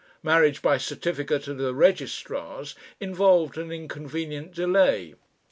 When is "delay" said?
4.51-5.13